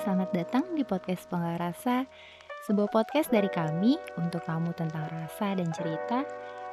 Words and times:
Selamat 0.00 0.32
datang 0.32 0.64
di 0.72 0.80
podcast 0.80 1.28
Penggal 1.28 1.60
Rasa, 1.60 2.08
sebuah 2.64 2.88
podcast 2.88 3.28
dari 3.28 3.52
kami 3.52 4.00
untuk 4.16 4.40
kamu 4.48 4.72
tentang 4.72 5.04
rasa 5.12 5.52
dan 5.52 5.68
cerita 5.76 6.24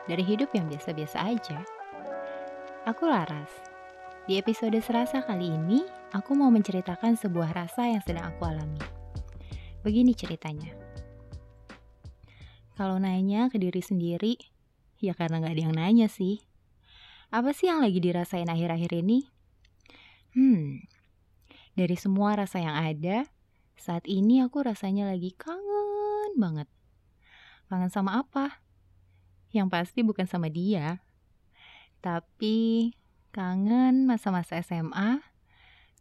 dari 0.08 0.24
hidup 0.24 0.48
yang 0.56 0.72
biasa-biasa 0.72 1.28
aja. 1.28 1.60
Aku 2.88 3.04
Laras. 3.04 3.52
Di 4.32 4.40
episode 4.40 4.80
Serasa 4.80 5.20
kali 5.28 5.52
ini, 5.52 5.84
aku 6.16 6.40
mau 6.40 6.48
menceritakan 6.48 7.20
sebuah 7.20 7.52
rasa 7.52 7.92
yang 7.92 8.00
sedang 8.00 8.32
aku 8.32 8.48
alami. 8.48 8.80
Begini 9.84 10.16
ceritanya. 10.16 10.72
Kalau 12.80 12.96
nanya 12.96 13.52
ke 13.52 13.60
diri 13.60 13.84
sendiri, 13.84 14.40
ya 15.04 15.12
karena 15.12 15.44
gak 15.44 15.52
ada 15.52 15.64
yang 15.68 15.76
nanya 15.76 16.08
sih. 16.08 16.48
Apa 17.36 17.52
sih 17.52 17.68
yang 17.68 17.84
lagi 17.84 18.00
dirasain 18.00 18.48
akhir-akhir 18.48 19.04
ini? 19.04 19.28
Hmm, 20.32 20.80
dari 21.78 21.94
semua 21.94 22.34
rasa 22.34 22.58
yang 22.58 22.74
ada, 22.74 23.30
saat 23.78 24.10
ini 24.10 24.42
aku 24.42 24.66
rasanya 24.66 25.06
lagi 25.06 25.38
kangen 25.38 26.34
banget. 26.42 26.66
Kangen 27.70 27.94
sama 27.94 28.26
apa? 28.26 28.66
Yang 29.54 29.68
pasti 29.70 30.00
bukan 30.02 30.26
sama 30.26 30.50
dia. 30.50 31.06
Tapi 32.02 32.90
kangen 33.30 34.10
masa-masa 34.10 34.58
SMA, 34.66 35.22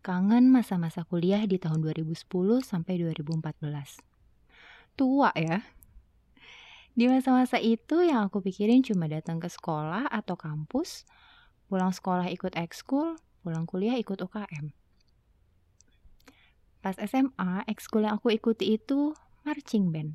kangen 0.00 0.48
masa-masa 0.48 1.04
kuliah 1.04 1.44
di 1.44 1.60
tahun 1.60 1.84
2010 1.84 2.24
sampai 2.64 2.96
2014. 2.96 4.00
Tua 4.96 5.28
ya. 5.36 5.60
Di 6.96 7.04
masa-masa 7.12 7.60
itu 7.60 8.00
yang 8.00 8.32
aku 8.32 8.40
pikirin 8.40 8.80
cuma 8.80 9.04
datang 9.12 9.36
ke 9.36 9.52
sekolah 9.52 10.08
atau 10.08 10.40
kampus, 10.40 11.04
pulang 11.68 11.92
sekolah 11.92 12.32
ikut 12.32 12.56
ekskul, 12.56 13.20
pulang 13.44 13.68
kuliah 13.68 14.00
ikut 14.00 14.16
UKM. 14.16 14.85
Pas 16.86 16.94
SMA, 17.02 17.66
ekskul 17.66 18.06
yang 18.06 18.14
aku 18.14 18.30
ikuti 18.30 18.78
itu 18.78 19.10
marching 19.42 19.90
band. 19.90 20.14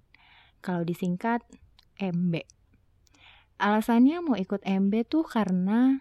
Kalau 0.64 0.88
disingkat 0.88 1.44
MB. 2.00 2.48
Alasannya 3.60 4.24
mau 4.24 4.40
ikut 4.40 4.64
MB 4.64 5.04
tuh 5.04 5.28
karena 5.28 6.00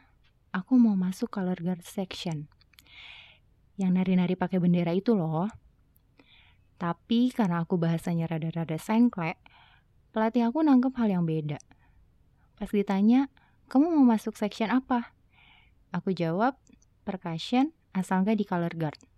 aku 0.54 0.78
mau 0.78 0.94
masuk 0.94 1.26
color 1.26 1.58
guard 1.58 1.82
section. 1.82 2.46
Yang 3.82 3.90
nari-nari 3.98 4.38
pakai 4.38 4.62
bendera 4.62 4.94
itu 4.94 5.18
loh. 5.18 5.50
Tapi 6.78 7.34
karena 7.34 7.66
aku 7.66 7.74
bahasanya 7.74 8.30
rada-rada 8.30 8.78
sengklek, 8.78 9.42
pelatih 10.14 10.54
aku 10.54 10.62
nangkep 10.62 10.94
hal 10.94 11.10
yang 11.10 11.26
beda. 11.26 11.58
Pas 12.54 12.70
ditanya, 12.70 13.26
kamu 13.66 13.90
mau 13.90 14.06
masuk 14.06 14.38
section 14.38 14.70
apa? 14.70 15.18
Aku 15.90 16.14
jawab, 16.14 16.54
percussion 17.02 17.74
asal 17.90 18.22
nggak 18.22 18.38
di 18.38 18.46
color 18.46 18.70
guard. 18.78 19.09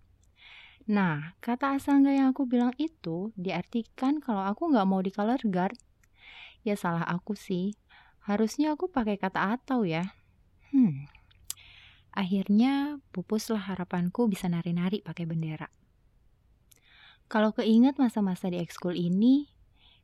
Nah, 0.83 1.39
kata 1.39 1.79
asal 1.79 2.03
nggak 2.03 2.15
yang 2.19 2.27
aku 2.35 2.43
bilang 2.43 2.75
itu 2.75 3.31
diartikan 3.39 4.19
kalau 4.19 4.43
aku 4.43 4.67
nggak 4.67 4.83
mau 4.83 4.99
di 4.99 5.15
color 5.15 5.39
guard. 5.47 5.79
Ya 6.67 6.75
salah 6.75 7.07
aku 7.07 7.39
sih. 7.39 7.79
Harusnya 8.23 8.75
aku 8.75 8.91
pakai 8.91 9.15
kata 9.15 9.55
atau 9.55 9.87
ya. 9.87 10.11
Hmm. 10.75 11.07
Akhirnya 12.11 12.99
pupuslah 13.15 13.63
harapanku 13.71 14.27
bisa 14.27 14.51
nari-nari 14.51 14.99
pakai 14.99 15.23
bendera. 15.23 15.71
Kalau 17.31 17.55
keinget 17.55 17.95
masa-masa 17.97 18.51
di 18.51 18.59
ekskul 18.59 18.99
ini, 18.99 19.49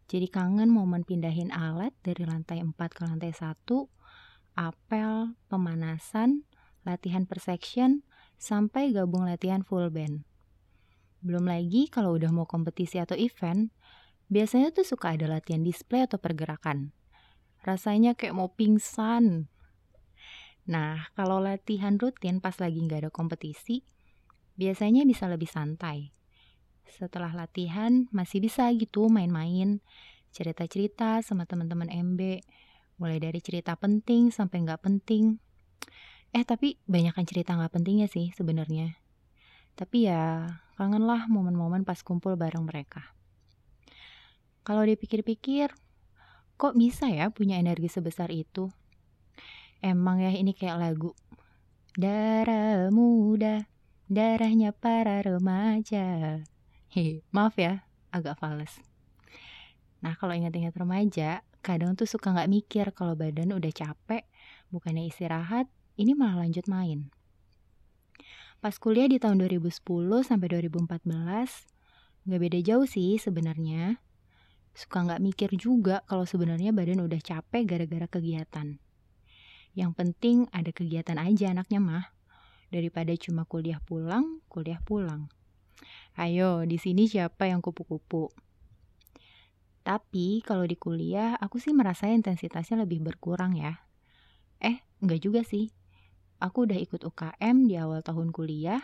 jadi 0.10 0.26
kangen 0.32 0.72
momen 0.72 1.06
pindahin 1.06 1.54
alat 1.54 1.94
dari 2.02 2.26
lantai 2.26 2.64
4 2.64 2.74
ke 2.74 3.02
lantai 3.06 3.36
1, 3.36 3.54
apel, 4.58 5.38
pemanasan, 5.52 6.50
latihan 6.88 7.30
per 7.30 7.38
section, 7.44 8.02
sampai 8.42 8.90
gabung 8.96 9.28
latihan 9.28 9.62
full 9.62 9.92
band. 9.94 10.29
Belum 11.20 11.44
lagi 11.44 11.92
kalau 11.92 12.16
udah 12.16 12.32
mau 12.32 12.48
kompetisi 12.48 12.96
atau 12.96 13.16
event, 13.20 13.68
biasanya 14.32 14.72
tuh 14.72 14.88
suka 14.88 15.20
ada 15.20 15.28
latihan 15.28 15.60
display 15.66 16.08
atau 16.08 16.16
pergerakan. 16.16 16.96
Rasanya 17.66 18.16
kayak 18.16 18.38
mau 18.40 18.56
pingsan. 18.56 19.52
Nah, 20.70 21.12
kalau 21.18 21.44
latihan 21.44 22.00
rutin 22.00 22.40
pas 22.40 22.56
lagi 22.62 22.80
nggak 22.80 23.10
ada 23.10 23.12
kompetisi, 23.12 23.84
biasanya 24.56 25.04
bisa 25.04 25.28
lebih 25.28 25.50
santai. 25.50 26.14
Setelah 26.88 27.36
latihan, 27.36 28.08
masih 28.16 28.40
bisa 28.40 28.70
gitu 28.78 29.10
main-main, 29.12 29.82
cerita-cerita 30.30 31.20
sama 31.26 31.44
teman-teman 31.50 31.90
MB, 31.90 32.46
mulai 33.02 33.18
dari 33.18 33.42
cerita 33.42 33.76
penting 33.76 34.30
sampai 34.30 34.64
nggak 34.64 34.82
penting. 34.86 35.42
Eh, 36.30 36.46
tapi 36.46 36.78
banyakkan 36.86 37.26
cerita 37.26 37.58
nggak 37.58 37.74
pentingnya 37.74 38.06
sih 38.06 38.30
sebenarnya. 38.38 38.94
Tapi 39.74 40.06
ya, 40.06 40.46
kangenlah 40.80 41.28
momen-momen 41.28 41.84
pas 41.84 42.00
kumpul 42.00 42.40
bareng 42.40 42.64
mereka. 42.64 43.12
Kalau 44.64 44.88
dipikir-pikir, 44.88 45.76
kok 46.56 46.74
bisa 46.80 47.12
ya 47.12 47.28
punya 47.36 47.60
energi 47.60 47.92
sebesar 47.92 48.32
itu? 48.32 48.72
Emang 49.84 50.24
ya 50.24 50.32
ini 50.32 50.56
kayak 50.56 50.80
lagu. 50.80 51.12
Darah 52.00 52.88
muda, 52.96 53.68
darahnya 54.08 54.72
para 54.72 55.20
remaja. 55.20 56.40
Hehe, 56.96 57.28
maaf 57.36 57.60
ya, 57.60 57.84
agak 58.16 58.40
fals. 58.40 58.80
Nah 60.00 60.16
kalau 60.16 60.32
ingat-ingat 60.32 60.80
remaja, 60.80 61.44
kadang 61.60 62.00
tuh 62.00 62.08
suka 62.08 62.32
nggak 62.32 62.52
mikir 62.56 62.96
kalau 62.96 63.20
badan 63.20 63.52
udah 63.52 63.72
capek, 63.76 64.24
bukannya 64.72 65.12
istirahat, 65.12 65.68
ini 66.00 66.16
malah 66.16 66.48
lanjut 66.48 66.72
main. 66.72 67.12
Pas 68.60 68.76
kuliah 68.76 69.08
di 69.08 69.24
tahun 69.24 69.40
2010 69.40 69.72
sampai 70.20 70.48
2014, 70.52 71.08
nggak 72.28 72.40
beda 72.44 72.60
jauh 72.60 72.84
sih 72.84 73.16
sebenarnya. 73.16 74.04
Suka 74.76 75.08
nggak 75.08 75.24
mikir 75.24 75.50
juga 75.56 76.04
kalau 76.04 76.28
sebenarnya 76.28 76.76
badan 76.76 77.00
udah 77.00 77.24
capek 77.24 77.64
gara-gara 77.64 78.12
kegiatan. 78.12 78.76
Yang 79.80 79.92
penting 79.96 80.38
ada 80.52 80.76
kegiatan 80.76 81.16
aja 81.16 81.56
anaknya 81.56 81.80
mah. 81.80 82.06
Daripada 82.68 83.16
cuma 83.16 83.48
kuliah 83.48 83.80
pulang, 83.80 84.44
kuliah 84.52 84.84
pulang. 84.84 85.32
Ayo, 86.20 86.68
di 86.68 86.76
sini 86.76 87.08
siapa 87.08 87.48
yang 87.48 87.64
kupu-kupu? 87.64 88.28
Tapi 89.88 90.44
kalau 90.44 90.68
di 90.68 90.76
kuliah, 90.76 91.40
aku 91.40 91.64
sih 91.64 91.72
merasa 91.72 92.12
intensitasnya 92.12 92.84
lebih 92.84 93.00
berkurang 93.00 93.56
ya. 93.56 93.88
Eh, 94.60 94.84
enggak 95.00 95.24
juga 95.24 95.42
sih. 95.48 95.72
Aku 96.40 96.64
udah 96.64 96.80
ikut 96.80 97.04
UKM 97.04 97.68
di 97.68 97.76
awal 97.76 98.00
tahun 98.00 98.32
kuliah. 98.32 98.80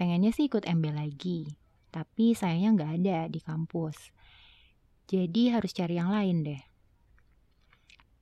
Pengennya 0.00 0.32
sih 0.32 0.48
ikut 0.48 0.64
MB 0.64 0.84
lagi. 0.96 1.52
Tapi 1.92 2.32
sayangnya 2.32 2.70
nggak 2.74 2.92
ada 3.04 3.18
di 3.28 3.40
kampus. 3.44 4.10
Jadi 5.04 5.52
harus 5.52 5.76
cari 5.76 6.00
yang 6.00 6.08
lain 6.08 6.42
deh. 6.42 6.62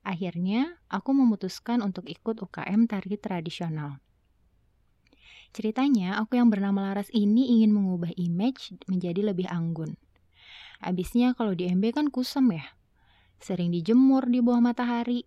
Akhirnya, 0.03 0.75
aku 0.91 1.15
memutuskan 1.15 1.79
untuk 1.79 2.11
ikut 2.11 2.43
UKM 2.43 2.91
tari 2.91 3.15
tradisional. 3.15 4.03
Ceritanya, 5.55 6.19
aku 6.19 6.35
yang 6.35 6.51
bernama 6.51 6.91
Laras 6.91 7.07
ini 7.15 7.55
ingin 7.55 7.71
mengubah 7.71 8.11
image 8.19 8.75
menjadi 8.91 9.31
lebih 9.31 9.47
anggun. 9.47 9.95
Abisnya 10.83 11.31
kalau 11.31 11.55
di 11.55 11.71
MB 11.71 11.95
kan 11.95 12.07
kusam 12.11 12.51
ya. 12.51 12.75
Sering 13.39 13.71
dijemur 13.71 14.27
di 14.27 14.43
bawah 14.43 14.59
matahari. 14.59 15.23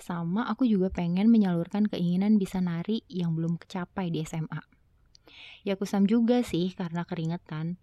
Sama 0.00 0.48
aku 0.48 0.64
juga 0.64 0.88
pengen 0.88 1.28
menyalurkan 1.28 1.84
keinginan 1.84 2.40
bisa 2.40 2.56
nari 2.64 3.04
yang 3.12 3.36
belum 3.36 3.60
kecapai 3.60 4.08
di 4.08 4.24
SMA. 4.24 4.64
Ya 5.60 5.76
kusam 5.76 6.08
juga 6.08 6.40
sih 6.40 6.72
karena 6.72 7.04
keringetan. 7.04 7.76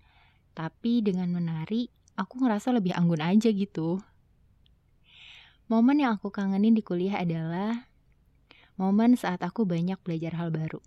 Tapi 0.58 1.06
dengan 1.06 1.30
menari, 1.30 1.94
aku 2.18 2.42
ngerasa 2.42 2.74
lebih 2.74 2.98
anggun 2.98 3.22
aja 3.22 3.54
gitu. 3.54 4.02
Momen 5.70 6.02
yang 6.02 6.18
aku 6.18 6.34
kangenin 6.34 6.74
di 6.74 6.82
kuliah 6.82 7.22
adalah 7.22 7.86
momen 8.82 9.14
saat 9.14 9.46
aku 9.46 9.70
banyak 9.70 10.02
belajar 10.02 10.42
hal 10.42 10.50
baru. 10.50 10.82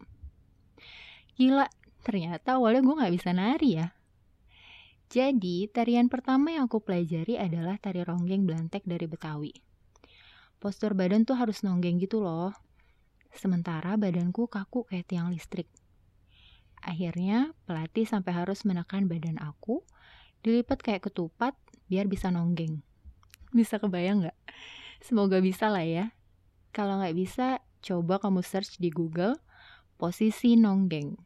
Gila, 1.38 1.70
ternyata 2.02 2.58
awalnya 2.58 2.82
gue 2.82 3.00
gak 3.06 3.14
bisa 3.14 3.30
nari 3.30 3.78
ya. 3.78 3.94
Jadi, 5.10 5.70
tarian 5.70 6.10
pertama 6.10 6.54
yang 6.54 6.66
aku 6.66 6.82
pelajari 6.82 7.38
adalah 7.38 7.78
tari 7.78 8.02
ronggeng 8.02 8.46
belantek 8.46 8.82
dari 8.82 9.06
Betawi. 9.06 9.69
Postur 10.60 10.92
badan 10.92 11.24
tuh 11.24 11.40
harus 11.40 11.64
nonggeng 11.64 11.96
gitu 11.96 12.20
loh. 12.20 12.52
Sementara 13.32 13.96
badanku 13.96 14.44
kaku 14.44 14.84
kayak 14.84 15.08
tiang 15.08 15.32
listrik. 15.32 15.64
Akhirnya, 16.84 17.56
pelatih 17.64 18.04
sampai 18.04 18.36
harus 18.36 18.68
menekan 18.68 19.08
badan 19.08 19.40
aku, 19.40 19.80
dilipat 20.44 20.84
kayak 20.84 21.08
ketupat 21.08 21.56
biar 21.88 22.04
bisa 22.12 22.28
nonggeng. 22.28 22.84
Bisa 23.56 23.80
kebayang 23.80 24.28
nggak? 24.28 24.38
Semoga 25.00 25.40
bisa 25.40 25.72
lah 25.72 25.84
ya. 25.84 26.12
Kalau 26.76 27.00
nggak 27.00 27.16
bisa, 27.16 27.64
coba 27.80 28.20
kamu 28.20 28.44
search 28.44 28.76
di 28.76 28.92
Google 28.92 29.40
posisi 29.96 30.60
nonggeng. 30.60 31.16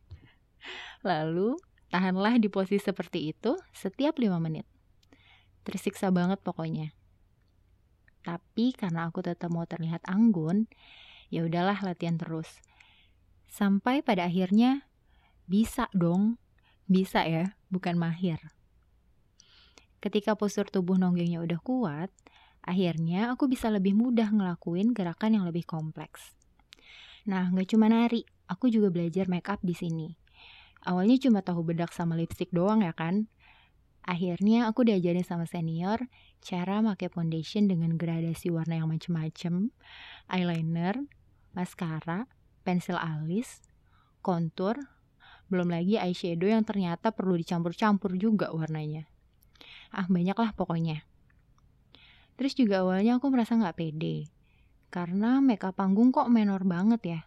Lalu, 1.02 1.58
tahanlah 1.90 2.38
di 2.38 2.46
posisi 2.46 2.86
seperti 2.86 3.34
itu 3.34 3.58
setiap 3.74 4.14
5 4.14 4.38
menit. 4.38 4.66
Tersiksa 5.66 6.14
banget 6.14 6.38
pokoknya. 6.38 6.94
Tapi 8.24 8.72
karena 8.72 9.12
aku 9.12 9.20
tetap 9.20 9.52
mau 9.52 9.68
terlihat 9.68 10.00
anggun, 10.08 10.64
ya 11.28 11.44
udahlah 11.44 11.76
latihan 11.84 12.16
terus. 12.16 12.48
Sampai 13.52 14.00
pada 14.00 14.26
akhirnya 14.26 14.88
bisa 15.44 15.92
dong, 15.92 16.40
bisa 16.88 17.22
ya 17.28 17.52
bukan 17.68 18.00
mahir. 18.00 18.40
Ketika 20.00 20.36
postur 20.36 20.68
tubuh 20.68 20.96
nonggengnya 20.96 21.44
udah 21.44 21.60
kuat, 21.60 22.10
akhirnya 22.64 23.32
aku 23.36 23.48
bisa 23.48 23.68
lebih 23.68 23.92
mudah 23.92 24.32
ngelakuin 24.32 24.96
gerakan 24.96 25.36
yang 25.36 25.44
lebih 25.44 25.68
kompleks. 25.68 26.32
Nah, 27.24 27.48
nggak 27.52 27.72
cuma 27.72 27.88
nari, 27.88 28.24
aku 28.48 28.68
juga 28.68 28.92
belajar 28.92 29.28
make 29.28 29.48
up 29.48 29.60
di 29.64 29.72
sini. 29.72 30.12
Awalnya 30.84 31.16
cuma 31.28 31.40
tahu 31.40 31.64
bedak 31.64 31.96
sama 31.96 32.16
lipstick 32.16 32.52
doang 32.52 32.84
ya 32.84 32.92
kan? 32.92 33.32
Akhirnya 34.04 34.68
aku 34.68 34.84
diajarin 34.84 35.24
sama 35.24 35.48
senior 35.48 36.04
cara 36.44 36.84
pakai 36.84 37.08
foundation 37.08 37.64
dengan 37.64 37.96
gradasi 37.96 38.52
warna 38.52 38.76
yang 38.76 38.92
macem-macem, 38.92 39.72
eyeliner, 40.28 41.08
mascara, 41.56 42.28
pensil 42.68 43.00
alis, 43.00 43.64
kontur, 44.20 44.76
belum 45.48 45.72
lagi 45.72 45.96
eyeshadow 45.96 46.52
yang 46.52 46.68
ternyata 46.68 47.16
perlu 47.16 47.36
dicampur-campur 47.40 48.16
juga 48.20 48.52
warnanya. 48.52 49.08
Ah 49.88 50.04
banyak 50.04 50.36
lah 50.36 50.52
pokoknya. 50.52 51.08
Terus 52.36 52.52
juga 52.58 52.84
awalnya 52.84 53.16
aku 53.16 53.32
merasa 53.32 53.56
nggak 53.56 53.78
pede, 53.78 54.28
karena 54.92 55.38
makeup 55.40 55.78
panggung 55.80 56.12
kok 56.12 56.28
menor 56.28 56.66
banget 56.68 57.02
ya. 57.06 57.20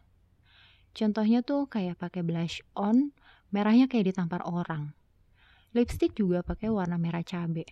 Contohnya 0.94 1.41
tuh 1.41 1.65
kayak 1.65 1.97
pakai 1.97 2.21
blush 2.21 2.62
on, 2.77 3.15
merahnya 3.50 3.89
kayak 3.89 4.13
ditampar 4.13 4.44
orang. 4.44 4.94
Lipstick 5.75 6.16
juga 6.16 6.44
pakai 6.44 6.72
warna 6.72 6.96
merah 6.96 7.25
cabe. 7.25 7.68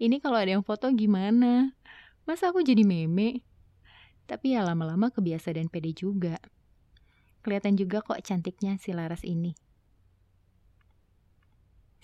Ini 0.00 0.20
kalau 0.20 0.40
ada 0.40 0.52
yang 0.56 0.64
foto 0.64 0.88
gimana? 0.92 1.76
Masa 2.24 2.52
aku 2.52 2.60
jadi 2.64 2.84
meme? 2.84 3.44
Tapi 4.28 4.54
ya 4.54 4.62
lama-lama 4.62 5.10
kebiasa 5.10 5.56
dan 5.56 5.66
pede 5.66 5.96
juga. 5.96 6.38
Kelihatan 7.40 7.74
juga 7.80 8.04
kok 8.04 8.20
cantiknya 8.20 8.76
si 8.76 8.92
Laras 8.92 9.24
ini. 9.24 9.56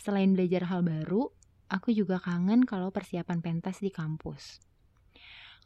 Selain 0.00 0.32
belajar 0.32 0.70
hal 0.70 0.86
baru, 0.86 1.28
aku 1.68 1.92
juga 1.92 2.22
kangen 2.22 2.64
kalau 2.64 2.88
persiapan 2.94 3.42
pentas 3.42 3.82
di 3.82 3.90
kampus. 3.92 4.62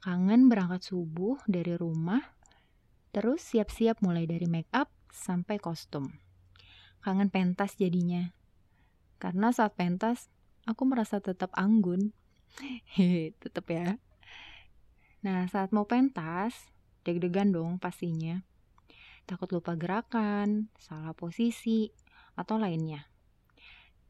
Kangen 0.01 0.49
berangkat 0.49 0.81
subuh 0.81 1.37
dari 1.45 1.77
rumah, 1.77 2.25
terus 3.13 3.45
siap-siap 3.45 4.01
mulai 4.01 4.25
dari 4.25 4.49
make 4.49 4.73
up 4.73 4.89
sampai 5.13 5.61
kostum. 5.61 6.09
Kangen 7.05 7.29
pentas 7.29 7.77
jadinya. 7.77 8.33
Karena 9.21 9.53
saat 9.53 9.77
pentas, 9.77 10.33
aku 10.65 10.89
merasa 10.89 11.21
tetap 11.21 11.53
anggun 11.53 12.17
tetep 13.43 13.65
ya. 13.71 14.01
Nah, 15.21 15.45
saat 15.53 15.71
mau 15.71 15.85
pentas, 15.85 16.73
deg-degan 17.05 17.53
dong 17.53 17.77
pastinya. 17.77 18.41
Takut 19.29 19.53
lupa 19.53 19.77
gerakan, 19.77 20.73
salah 20.81 21.13
posisi, 21.13 21.93
atau 22.35 22.57
lainnya. 22.57 23.07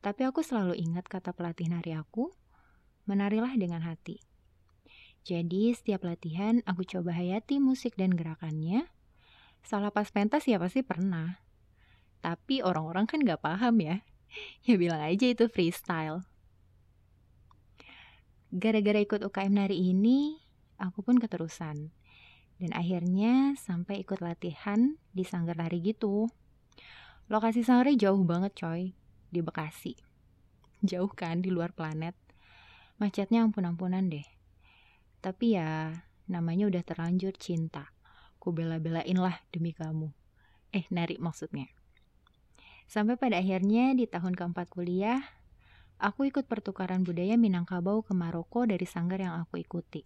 Tapi 0.01 0.25
aku 0.25 0.41
selalu 0.41 0.79
ingat 0.79 1.11
kata 1.11 1.37
pelatih 1.37 1.69
nari 1.69 1.93
aku, 1.93 2.33
menarilah 3.05 3.53
dengan 3.59 3.85
hati. 3.85 4.23
Jadi 5.21 5.69
setiap 5.77 6.09
latihan 6.09 6.65
aku 6.65 6.89
coba 6.89 7.13
hayati 7.13 7.61
musik 7.61 7.93
dan 8.01 8.17
gerakannya. 8.17 8.89
Salah 9.61 9.93
pas 9.93 10.09
pentas 10.09 10.49
ya 10.49 10.57
pasti 10.57 10.81
pernah. 10.81 11.45
Tapi 12.25 12.65
orang-orang 12.65 13.05
kan 13.05 13.21
gak 13.21 13.45
paham 13.45 13.77
ya. 13.85 14.01
Ya 14.67 14.79
bilang 14.79 15.03
aja 15.03 15.27
itu 15.27 15.51
freestyle. 15.51 16.23
Gara-gara 18.51 18.99
ikut 18.99 19.23
UKM 19.23 19.55
nari 19.55 19.95
ini, 19.95 20.39
aku 20.79 21.07
pun 21.07 21.23
keterusan. 21.23 21.95
Dan 22.61 22.71
akhirnya 22.77 23.57
sampai 23.57 24.03
ikut 24.03 24.21
latihan 24.21 24.99
di 25.15 25.25
sanggar 25.25 25.57
nari 25.57 25.81
gitu. 25.81 26.29
Lokasi 27.31 27.63
sanggarnya 27.63 28.11
jauh 28.11 28.21
banget 28.27 28.53
coy, 28.59 28.93
di 29.31 29.41
Bekasi. 29.41 29.95
Jauh 30.83 31.09
kan 31.15 31.41
di 31.41 31.49
luar 31.49 31.71
planet. 31.73 32.19
Macetnya 32.99 33.47
ampun-ampunan 33.47 34.11
deh. 34.11 34.27
Tapi 35.23 35.57
ya, 35.57 35.95
namanya 36.29 36.69
udah 36.69 36.83
terlanjur 36.85 37.33
cinta. 37.39 37.95
Ku 38.43 38.53
bela-belain 38.53 39.17
lah 39.17 39.41
demi 39.55 39.73
kamu. 39.73 40.11
Eh, 40.75 40.85
nari 40.93 41.17
maksudnya. 41.23 41.71
Sampai 42.91 43.15
pada 43.15 43.39
akhirnya 43.39 43.95
di 43.95 44.11
tahun 44.11 44.35
keempat 44.35 44.67
kuliah, 44.67 45.23
aku 46.03 46.27
ikut 46.27 46.51
pertukaran 46.51 47.07
budaya 47.07 47.39
Minangkabau 47.39 48.03
ke 48.03 48.11
Maroko 48.19 48.67
dari 48.67 48.83
sanggar 48.83 49.23
yang 49.23 49.39
aku 49.39 49.63
ikuti. 49.63 50.03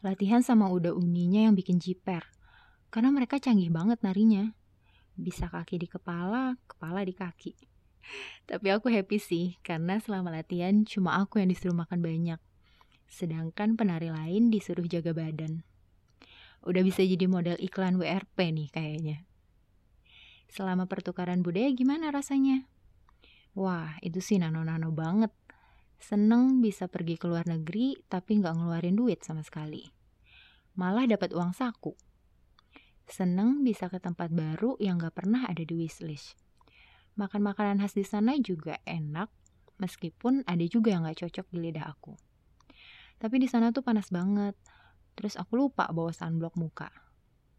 Latihan 0.00 0.40
sama 0.40 0.72
udah 0.72 0.96
uninya 0.96 1.44
yang 1.44 1.52
bikin 1.52 1.76
jiper, 1.76 2.24
karena 2.88 3.12
mereka 3.12 3.36
canggih 3.36 3.68
banget 3.68 4.00
narinya. 4.00 4.56
Bisa 5.12 5.52
kaki 5.52 5.76
di 5.76 5.84
kepala, 5.92 6.56
kepala 6.64 7.04
di 7.04 7.12
kaki. 7.12 7.52
Tapi 8.48 8.72
aku 8.72 8.88
happy 8.88 9.20
sih, 9.20 9.46
karena 9.60 10.00
selama 10.00 10.32
latihan 10.32 10.88
cuma 10.88 11.20
aku 11.20 11.36
yang 11.36 11.52
disuruh 11.52 11.76
makan 11.76 12.00
banyak. 12.00 12.40
Sedangkan 13.12 13.76
penari 13.76 14.08
lain 14.08 14.48
disuruh 14.48 14.88
jaga 14.88 15.12
badan. 15.12 15.68
Udah 16.64 16.80
bisa 16.80 17.04
jadi 17.04 17.28
model 17.28 17.60
iklan 17.60 18.00
WRP 18.00 18.56
nih 18.56 18.68
kayaknya. 18.72 19.28
Selama 20.46 20.86
pertukaran 20.86 21.42
budaya 21.42 21.70
gimana 21.74 22.14
rasanya? 22.14 22.66
Wah, 23.56 23.96
itu 24.04 24.20
sih 24.20 24.36
nano-nano 24.36 24.92
banget. 24.92 25.32
Seneng 25.96 26.60
bisa 26.60 26.92
pergi 26.92 27.16
ke 27.16 27.24
luar 27.24 27.48
negeri 27.48 27.96
tapi 28.06 28.36
nggak 28.38 28.52
ngeluarin 28.52 28.96
duit 29.00 29.24
sama 29.24 29.40
sekali. 29.40 29.80
Malah 30.76 31.08
dapat 31.08 31.32
uang 31.32 31.56
saku. 31.56 31.96
Seneng 33.08 33.64
bisa 33.64 33.88
ke 33.88 33.96
tempat 33.96 34.28
baru 34.28 34.76
yang 34.76 35.00
nggak 35.00 35.16
pernah 35.16 35.48
ada 35.48 35.62
di 35.64 35.72
wishlist. 35.72 36.36
Makan 37.16 37.40
makanan 37.40 37.80
khas 37.80 37.96
di 37.96 38.04
sana 38.04 38.36
juga 38.36 38.76
enak, 38.84 39.32
meskipun 39.80 40.44
ada 40.44 40.64
juga 40.68 40.92
yang 40.92 41.08
nggak 41.08 41.24
cocok 41.24 41.46
di 41.48 41.58
lidah 41.64 41.88
aku. 41.88 42.12
Tapi 43.16 43.40
di 43.40 43.48
sana 43.48 43.72
tuh 43.72 43.80
panas 43.80 44.12
banget. 44.12 44.52
Terus 45.16 45.40
aku 45.40 45.56
lupa 45.56 45.88
bawa 45.88 46.12
sunblock 46.12 46.60
muka. 46.60 46.92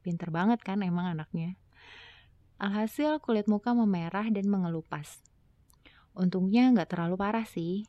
Pinter 0.05 0.29
banget 0.29 0.61
kan 0.61 0.85
emang 0.85 1.09
anaknya. 1.09 1.57
Alhasil 2.57 3.21
kulit 3.21 3.45
muka 3.45 3.77
memerah 3.77 4.25
dan 4.33 4.49
mengelupas. 4.49 5.21
Untungnya 6.17 6.73
nggak 6.73 6.89
terlalu 6.89 7.13
parah 7.13 7.45
sih. 7.45 7.85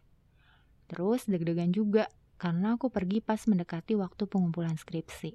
Terus 0.92 1.24
deg-degan 1.24 1.72
juga 1.72 2.12
karena 2.36 2.76
aku 2.76 2.92
pergi 2.92 3.24
pas 3.24 3.40
mendekati 3.48 3.96
waktu 3.96 4.28
pengumpulan 4.28 4.76
skripsi. 4.76 5.32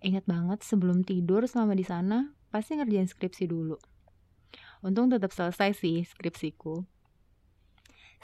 Ingat 0.00 0.24
banget 0.24 0.64
sebelum 0.64 1.04
tidur 1.04 1.44
selama 1.44 1.76
di 1.76 1.84
sana, 1.84 2.32
pasti 2.48 2.80
ngerjain 2.80 3.04
skripsi 3.04 3.44
dulu. 3.44 3.76
Untung 4.80 5.12
tetap 5.12 5.36
selesai 5.36 5.76
sih 5.76 6.00
skripsiku. 6.04 6.84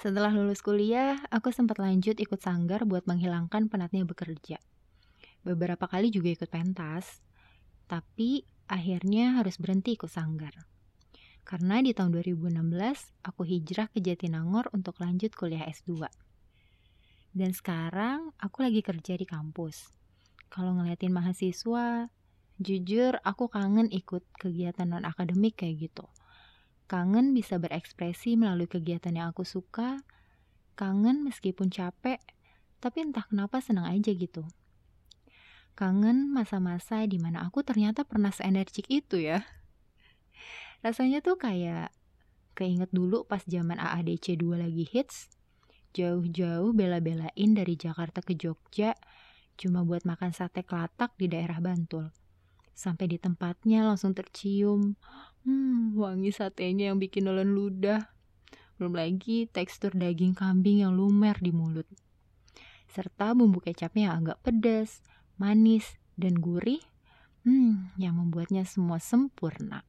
Setelah 0.00 0.32
lulus 0.32 0.64
kuliah, 0.64 1.20
aku 1.28 1.52
sempat 1.52 1.76
lanjut 1.76 2.16
ikut 2.16 2.40
sanggar 2.40 2.88
buat 2.88 3.04
menghilangkan 3.04 3.68
penatnya 3.68 4.08
bekerja. 4.08 4.56
Beberapa 5.44 5.84
kali 5.84 6.08
juga 6.08 6.32
ikut 6.32 6.48
pentas, 6.48 7.20
tapi 7.90 8.48
akhirnya 8.70 9.40
harus 9.40 9.58
berhenti 9.58 9.94
ikut 9.96 10.10
sanggar. 10.10 10.54
Karena 11.42 11.82
di 11.82 11.90
tahun 11.90 12.14
2016 12.14 12.54
aku 13.26 13.42
hijrah 13.42 13.90
ke 13.90 13.98
Jatinangor 13.98 14.70
untuk 14.70 15.02
lanjut 15.02 15.34
kuliah 15.34 15.66
S2. 15.66 16.06
Dan 17.32 17.50
sekarang 17.56 18.30
aku 18.38 18.62
lagi 18.62 18.84
kerja 18.84 19.18
di 19.18 19.26
kampus. 19.26 19.90
Kalau 20.52 20.76
ngeliatin 20.76 21.10
mahasiswa, 21.10 22.12
jujur 22.60 23.16
aku 23.24 23.48
kangen 23.48 23.88
ikut 23.88 24.22
kegiatan 24.36 24.84
non-akademik 24.84 25.58
kayak 25.58 25.88
gitu. 25.88 26.06
Kangen 26.86 27.32
bisa 27.32 27.56
berekspresi 27.56 28.36
melalui 28.36 28.68
kegiatan 28.68 29.16
yang 29.16 29.32
aku 29.32 29.48
suka. 29.48 30.04
Kangen 30.76 31.24
meskipun 31.24 31.72
capek, 31.72 32.20
tapi 32.84 32.98
entah 33.00 33.24
kenapa 33.24 33.64
senang 33.64 33.88
aja 33.88 34.12
gitu. 34.12 34.44
Kangen 35.72 36.28
masa-masa 36.28 37.00
di 37.08 37.16
mana 37.16 37.48
aku 37.48 37.64
ternyata 37.64 38.04
pernah 38.04 38.28
seenergik 38.28 38.84
itu 38.92 39.16
ya. 39.16 39.40
Rasanya 40.84 41.24
tuh 41.24 41.40
kayak 41.40 41.94
keinget 42.52 42.92
dulu 42.92 43.24
pas 43.24 43.40
zaman 43.48 43.80
AADC 43.80 44.36
2 44.36 44.60
lagi 44.60 44.84
hits. 44.84 45.32
Jauh-jauh 45.92 46.72
bela-belain 46.72 47.50
dari 47.52 47.76
Jakarta 47.76 48.24
ke 48.24 48.36
Jogja 48.36 48.96
cuma 49.60 49.84
buat 49.84 50.08
makan 50.08 50.32
sate 50.32 50.64
kelatak 50.64 51.12
di 51.20 51.28
daerah 51.28 51.60
Bantul. 51.60 52.08
Sampai 52.72 53.08
di 53.08 53.20
tempatnya 53.20 53.84
langsung 53.84 54.16
tercium. 54.16 54.96
Hmm, 55.44 55.92
wangi 55.94 56.32
satenya 56.32 56.92
yang 56.92 56.98
bikin 56.98 57.28
nolon 57.28 57.52
ludah. 57.52 58.00
Belum 58.80 58.96
lagi 58.96 59.46
tekstur 59.52 59.92
daging 59.92 60.32
kambing 60.32 60.82
yang 60.82 60.96
lumer 60.96 61.36
di 61.38 61.52
mulut. 61.52 61.86
Serta 62.88 63.36
bumbu 63.36 63.60
kecapnya 63.60 64.10
yang 64.10 64.24
agak 64.24 64.40
pedas, 64.42 65.04
manis, 65.40 65.96
dan 66.16 66.36
gurih 66.38 66.80
hmm, 67.48 67.96
yang 67.96 68.16
membuatnya 68.16 68.64
semua 68.68 69.00
sempurna 69.00 69.84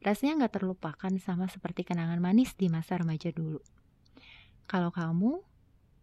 rasanya 0.00 0.44
nggak 0.44 0.60
terlupakan 0.60 1.12
sama 1.20 1.44
seperti 1.46 1.84
kenangan 1.84 2.18
manis 2.18 2.56
di 2.56 2.72
masa 2.72 2.96
remaja 2.96 3.28
dulu. 3.30 3.60
Kalau 4.64 4.88
kamu, 4.88 5.44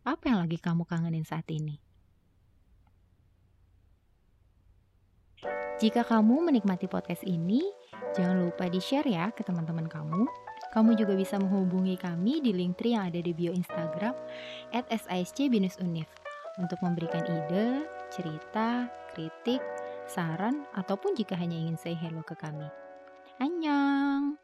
apa 0.05 0.23
yang 0.29 0.39
lagi 0.45 0.61
kamu 0.61 0.85
kangenin 0.85 1.25
saat 1.25 1.49
ini? 1.49 1.81
Jika 5.77 6.01
kamu 6.05 6.49
menikmati 6.49 6.89
podcast 6.89 7.21
ini, 7.21 7.61
jangan 8.17 8.49
lupa 8.49 8.65
di-share 8.65 9.05
ya 9.05 9.29
ke 9.29 9.45
teman-teman 9.45 9.85
kamu. 9.85 10.25
Kamu 10.73 10.97
juga 10.97 11.13
bisa 11.13 11.37
menghubungi 11.37 11.97
kami 12.01 12.41
di 12.41 12.49
link 12.53 12.81
tree 12.81 12.97
yang 12.97 13.09
ada 13.09 13.21
di 13.21 13.29
bio 13.33 13.53
Instagram 13.53 14.13
at 14.73 14.89
untuk 16.57 16.79
memberikan 16.81 17.21
ide, 17.21 17.85
cerita, 18.13 18.87
kritik, 19.11 19.59
saran, 20.07 20.63
ataupun 20.77 21.17
jika 21.17 21.35
hanya 21.35 21.57
ingin 21.57 21.77
say 21.77 21.93
hello 21.97 22.23
ke 22.23 22.37
kami. 22.37 22.69
Annyeong! 23.41 24.36